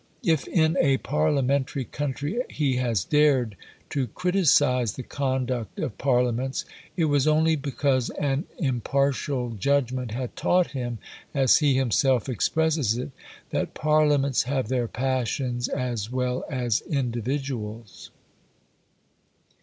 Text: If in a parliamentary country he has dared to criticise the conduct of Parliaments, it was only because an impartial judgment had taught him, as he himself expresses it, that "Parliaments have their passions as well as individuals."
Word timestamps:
If 0.23 0.47
in 0.47 0.77
a 0.81 0.97
parliamentary 0.97 1.85
country 1.85 2.41
he 2.49 2.77
has 2.77 3.03
dared 3.05 3.55
to 3.91 4.07
criticise 4.07 4.93
the 4.93 5.03
conduct 5.03 5.77
of 5.77 5.95
Parliaments, 5.99 6.65
it 6.97 7.05
was 7.05 7.27
only 7.27 7.55
because 7.55 8.09
an 8.19 8.45
impartial 8.57 9.51
judgment 9.51 10.09
had 10.09 10.35
taught 10.35 10.71
him, 10.71 10.97
as 11.35 11.57
he 11.57 11.75
himself 11.75 12.27
expresses 12.29 12.97
it, 12.97 13.11
that 13.51 13.75
"Parliaments 13.75 14.41
have 14.49 14.69
their 14.69 14.87
passions 14.87 15.67
as 15.67 16.11
well 16.11 16.45
as 16.49 16.81
individuals." 16.89 18.09